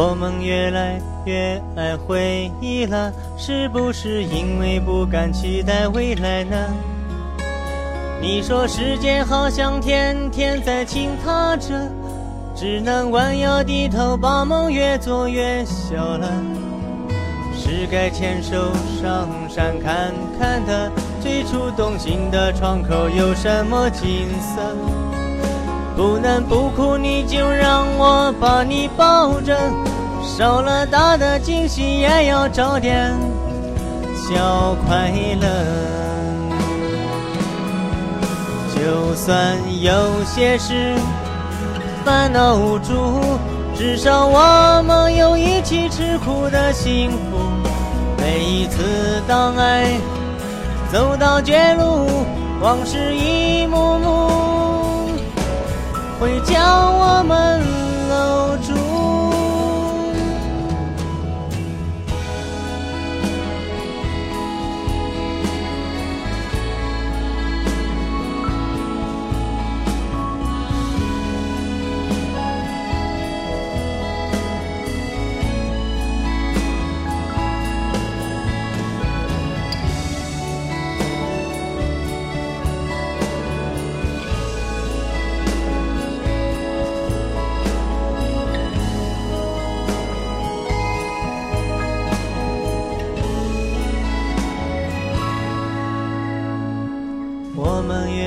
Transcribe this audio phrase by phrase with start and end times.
[0.00, 6.56] 我们越来越爱回忆了，是不是因为不敢期待未来呢？
[8.20, 11.74] 你说时间好像天天在倾塌着，
[12.54, 16.30] 只能弯腰低头，把梦越做越小了。
[17.52, 18.70] 是该牵手
[19.02, 24.62] 上山看看的，最初动心的窗口有什么景色？
[25.96, 29.58] 不能不哭，你就让我把你抱着。
[30.38, 33.12] 受了大的惊喜，也要找点
[34.14, 35.48] 小快乐。
[38.72, 39.90] 就算有
[40.24, 40.94] 些事
[42.04, 43.20] 烦恼无助，
[43.76, 47.16] 至少我们有一起吃苦的幸福。
[48.18, 49.98] 每一次当爱
[50.92, 52.06] 走到绝路，
[52.60, 54.30] 往事一幕幕。
[56.20, 57.60] 会将我们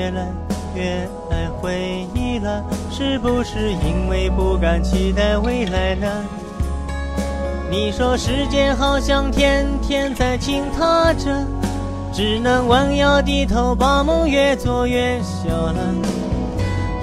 [0.02, 0.28] 越来
[0.74, 6.08] 越爱回忆了，是不是因为不敢期待未来呢？
[7.70, 11.46] 你说时间好像天天在倾塌着，
[12.12, 15.78] 只能弯腰低头，把梦越做越小了。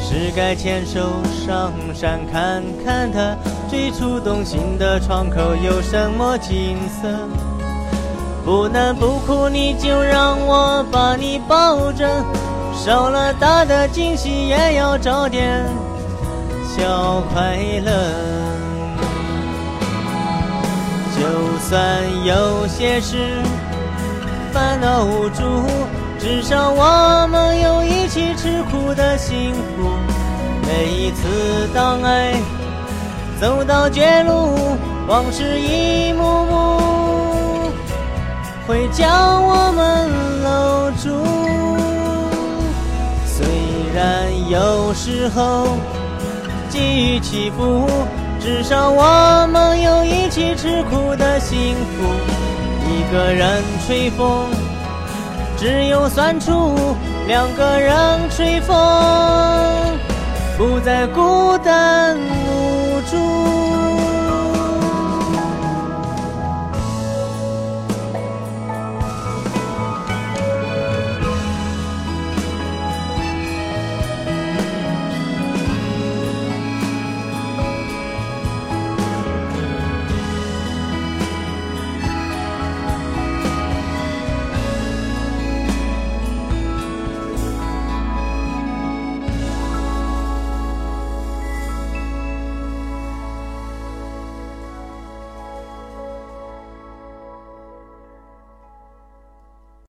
[0.01, 3.37] 是该牵手上山看看它，
[3.69, 7.09] 最初动心的窗口有什么景色？
[8.49, 12.09] 不能不哭，你就让我把你抱着。
[12.73, 15.63] 少了大的惊喜，也要找点
[16.67, 17.93] 小快乐。
[21.15, 21.79] 就算
[22.25, 23.19] 有些事
[24.51, 25.43] 烦恼无助，
[26.19, 29.91] 至少我们有一起吃苦的幸福。
[30.67, 32.33] 每一次当爱
[33.39, 34.57] 走到绝路，
[35.07, 36.88] 往事一幕幕。
[38.69, 40.11] 会将我们
[40.43, 41.09] 搂住，
[43.25, 43.47] 虽
[43.95, 45.69] 然有时候
[46.69, 47.89] 际遇起伏，
[48.39, 52.05] 至少我们有一起吃苦的幸福。
[52.91, 54.45] 一个人吹风，
[55.57, 56.75] 只有酸楚；
[57.27, 58.77] 两个人吹风，
[60.59, 62.19] 不再孤单。